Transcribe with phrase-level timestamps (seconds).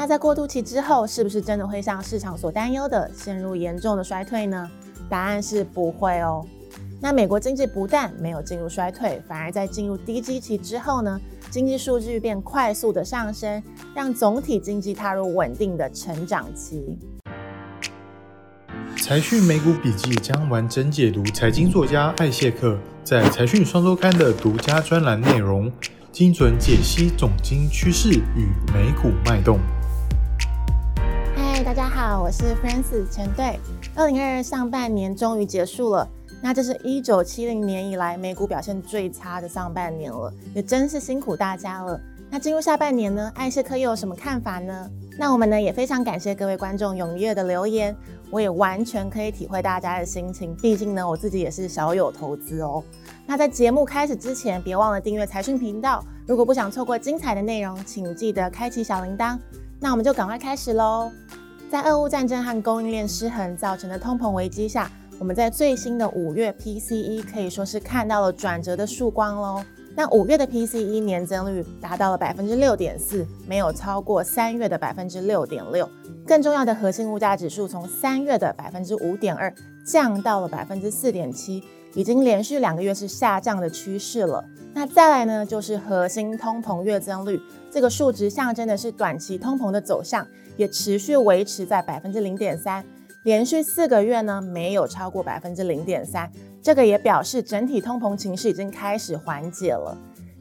[0.00, 4.66] 那在过渡期之后，是不是真的会像市场所担忧的陷入严重的衰退呢？
[5.10, 6.42] 答案是不会哦。
[7.02, 13.62] 那美国经济不但没有进入衰退，反而在进入低基期之后呢，经济数据便快速的上升，
[13.94, 16.98] 让总体经济踏入稳定的成长期。
[18.96, 25.70] 财讯美股笔记将完整解读财经作家艾谢克在财讯双周刊的独家专栏内容，
[26.10, 29.58] 精准解析总经趋势与美股脉动。
[32.30, 33.58] 是 Francis 陈队。
[33.94, 36.08] 二零二二上半年终于结束了，
[36.42, 42.00] 那这是一九七零年以来美股表现最差的上半年了，也真是辛苦大家了。
[42.30, 44.88] 那进入下半年呢，艾谢克又有什么看法呢？
[45.18, 47.94] 那我们呢也非常感谢各位观众踊跃的留言，
[48.30, 52.82] 我也完全可以体会大家的心情，毕竟呢我自己也是小有投资哦。
[53.26, 59.36] 那在节目开始之前，别忘了订阅财讯频道，如果不想错过精彩的内容，请记得开启小铃铛。
[59.80, 61.10] 那我们就赶快开始喽。
[61.70, 64.90] 在俄乌战争和供应链失衡造成的通膨危机下，
[65.20, 69.62] 我们在最新的五月 PCE 可以说是看到了转折的曙光喽。
[69.96, 75.88] 那五月的 PCE 年增率达到了百分之六点四，没有超过三月的百分之六点六。
[76.26, 79.52] 更重要的核心物价指数从三月的百分之五点二
[79.84, 81.62] 降到了百分之四点七，
[81.94, 84.44] 已经连续两个月是下降的趋势了。
[84.72, 90.24] 那再来呢，就是核心通膨月增率，这个数值象征的是短期通膨的走向，
[90.56, 92.84] 也持续维持在百分之零点三。
[93.24, 96.30] 连续四个月呢，没有超过百分之零点三，
[96.62, 99.96] 这个也表示整体通膨情势已经开始缓解了。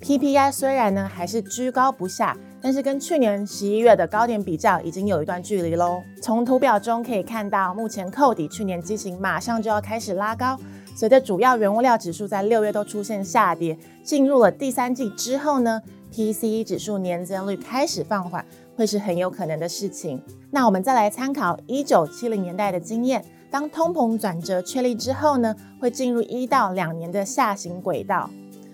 [0.00, 6.02] PPI 虽然呢还是居高不下，但是跟去年十一月的高点比较，已经有一段距离喽。
[6.22, 10.58] 从图表中可以看到，目前扣底去年基情马上就要开始拉高。
[10.94, 15.80] 随着主要原物料指数在六月都出现下跌，进入了第三季之后呢
[16.12, 18.44] ，PCE 指数年增率开始放缓。
[18.76, 20.22] 会是很有可能的事情。
[20.50, 28.28] 那我们再来参考一九七零年代的经验，当通膨转折确立之后呢，会进入一到两年的下行轨道。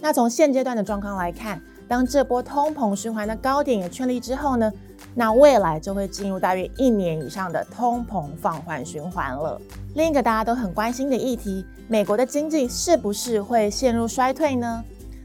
[0.00, 4.72] 那从现阶段的状况来看，当这波通膨循环的高点也确立之后呢，
[5.14, 9.60] 那未来就会进入大约一年以上的通膨放缓循环了。
[9.94, 14.82] 另一个大家都很关心的议题，美国的经济是不是会陷入衰退呢？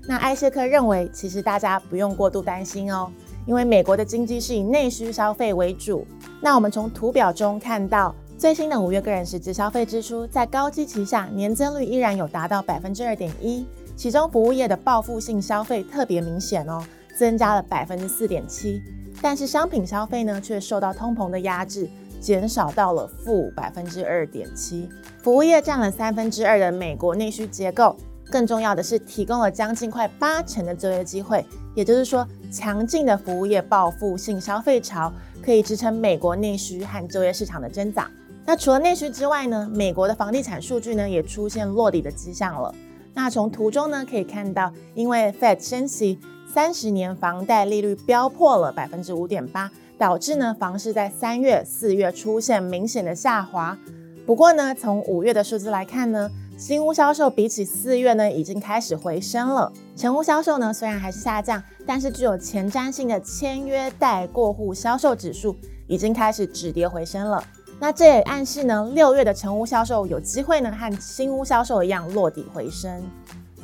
[0.07, 3.11] 那艾谢克认为，其实大家不用过度担心哦。
[3.47, 6.06] 因为美国的经济是以内需消费为主，
[6.41, 13.66] 那我们从图表中看到，最新的五月个人实质消费支出在高基期下年增率依然有达到百分之二点一，
[13.96, 16.84] 其中服务业的报复性消费特别明显哦，
[17.18, 18.81] 增加了百分之四点七，
[19.22, 24.90] 但是商品消费呢却受到通膨的压制，减少到了负百分之二点七，
[25.24, 27.96] 服务业占了三分之二的美国内需结构。
[28.29, 31.46] 更重要的是，提供了将近快八成的就业机会，
[31.77, 38.09] 也就是说，强劲的服务业报复性消费潮可以支撑美国内需和就业市场的增长。
[38.47, 42.73] 那除了内需之外呢，美国的房地产数据呢也出现落底的迹象了。
[43.13, 46.17] 那从图中呢可以看到，因为 Fed 升息，
[46.51, 53.77] 三十年房贷利率飙破了百分之五点八，导致呢房市在三月、四月出现明显的下滑。
[54.25, 56.31] 不过呢，从五月的数字来看呢。
[56.57, 59.72] 新屋销售比起四月呢，已经开始回升了。
[59.95, 67.44] 成屋销售呢，虽然还是下降，但是具有前瞻性的签约待过户销售指数已经开始止跌回升了。
[67.79, 73.03] 那这也暗示呢，六月的成屋销售有机会呢，和新屋销售一样落底回升。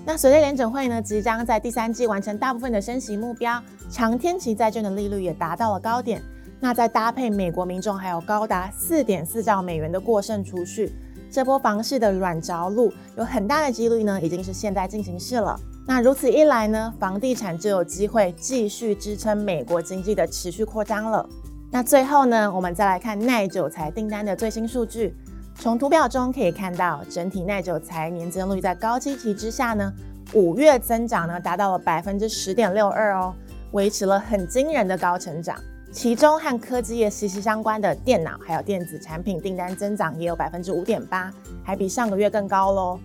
[0.06, 3.60] 那随着联准会呢，即将在第三季完成大部分的升息目标，
[3.90, 6.22] 长天期债券的利率也达到了高点。
[6.60, 10.94] 那再搭配美国民众还有高达四点四兆美元的过剩储蓄。
[11.34, 15.60] 这波房市的软着陆有很大的几率呢，已经是现在进行式了。
[15.88, 21.28] 那如此一来呢，房地产就有机会继续支撑美国经济的持续扩张了。
[21.72, 25.18] 那最后呢，我们再来看耐久财订单的最新数据。
[25.56, 29.92] 从图表中可以看到，整体耐久财年增率在高基期之下呢，
[30.34, 33.34] 五月增长呢达到了百分之十点六二哦，
[33.72, 35.58] 维持了很惊人的高成长。
[35.94, 41.32] 其中和科技业息息相关的电脑还有电子产品订单增长也有百分之五点八，
[41.64, 43.00] 还比上个月更高喽。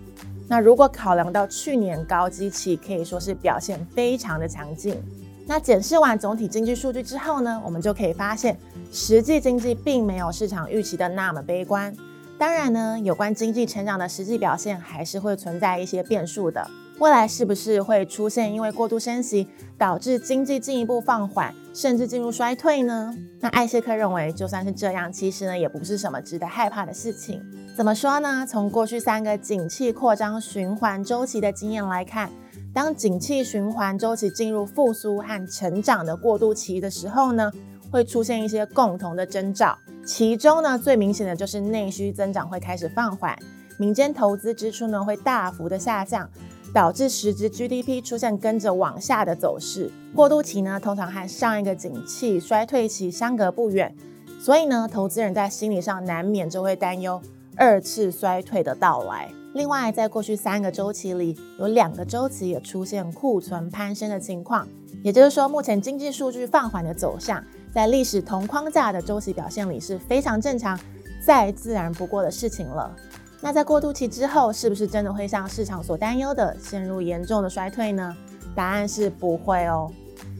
[0.47, 4.99] 那如果考量到去年高基期，可以说是表现非常的强劲。
[5.45, 8.57] 那检视完总体经济数据之后呢，我们就可以发现，
[8.91, 11.95] 实际经济并没有市场预期的那么悲观。
[12.39, 16.67] 当然呢，有关经济成长的实际表现，还是会存在一些变数的。
[16.99, 19.47] 未来是不是会出现因为过度升息
[19.77, 23.15] 导致经济进一步放缓，甚至进入衰退呢？
[23.39, 27.41] 那艾谢克认为，就算是这样，其实呢也不是什么值得害怕的事情。
[27.77, 28.45] 怎么说呢？
[28.45, 32.29] 从过去三个景气扩张循环周期的经验来看，
[32.73, 37.49] 当景气循环周期进入复苏和成长的过渡期的时候呢，
[37.89, 43.39] 会出现一些共同的征兆，其中呢最明显的就是内需增长会开始放缓，
[43.77, 46.29] 民间投资支出呢会大幅的下降，
[46.73, 49.91] 导致实质 GDP 出现跟着往下的走势。
[50.15, 53.95] 过渡期呢通常和上一个景气衰退期相隔不远，
[54.39, 57.21] 所以呢投资人在心理上难免就会担忧
[57.55, 59.29] 二次衰退的到来。
[59.53, 64.67] 另外，在过去三个周期里，有两个周期也出现库存攀升的情况，
[65.03, 67.43] 也就是说，目前经济数据放缓的走向，
[67.73, 70.79] 在历史同框架的周期表现里是非常正常、
[71.25, 72.95] 再自然不过的事情了。
[73.41, 78.15] 那在过渡期之后，是不是真的会像市场所担忧的陷入严重的衰退呢？
[78.53, 79.89] 答案是不会哦。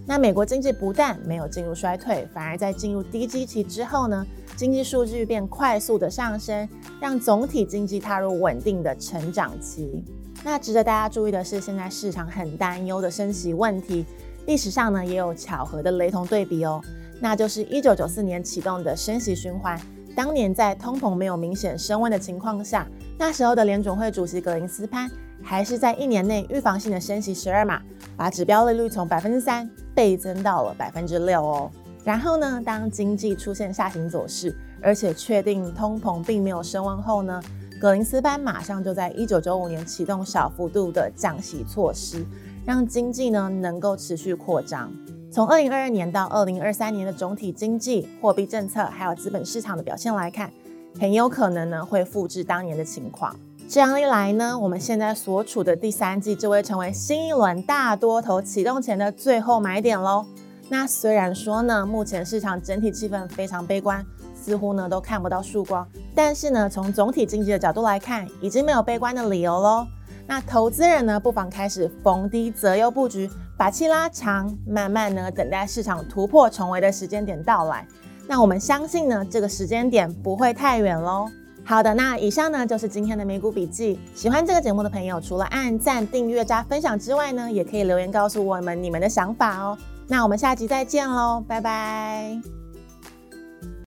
[0.05, 4.25] 那美国经济不但没有进入衰退，反而在进入低基期之后呢，
[4.55, 6.67] 经济数据便快速的上升，
[6.99, 10.03] 让总体经济踏入稳定的成长期。
[10.43, 14.05] 那值得大家注意的是，现在市场很担忧的升息问题，
[14.47, 16.81] 历史上呢也有巧合的雷同对比哦，
[17.21, 19.79] 那就是一九九四年启动的升息循环。
[20.19, 22.85] 当年在通膨没有明显升温的情况下，
[23.17, 25.09] 那时候的联准会主席格林斯潘
[25.41, 27.81] 还是在一年内预防性的升息十二码，
[28.17, 31.71] 把指标利率从百分之三倍增到了百分之六哦。
[32.03, 37.41] 然后呢，当经济出现下行走势，而且确定通膨并没有升温后呢，
[37.79, 42.25] 格林斯潘马上就在一九九五年启动小幅度的降息措施，
[42.65, 44.91] 让经济呢能够持续扩张。
[45.31, 50.51] 从二零二二年到二零二三年的总体经济、货币政策还有资本市场的表现来看，
[50.99, 53.35] 很有可能呢会复制当年的情况。
[53.67, 60.25] 这样一来呢，我们现在所处的第三季就会成为新一轮大多头启动前的最后买点喽。
[60.67, 64.03] 那虽然说呢，目前市场整体气氛非常悲观，
[64.33, 69.85] 似乎呢都看不到曙光，但是呢，从总体经济的角度来看，已经没有悲观的理由喽。
[70.25, 73.29] 那投资人呢，不妨开始逢低择优布局。
[73.59, 77.85] 把气拉长，慢慢呢等待市场突破重围的时间点到来。
[78.25, 81.29] 那我们相信呢，这个时间点不会太远喽。
[81.65, 83.99] 好的，那以上呢就是今天的美股笔记。
[84.15, 89.77] 喜欢这个节目的朋友，除了按赞、订阅加分享之外呢，也可以留言告诉我们你们的想法哦。
[90.07, 92.58] 那我们下集再见喽，拜拜。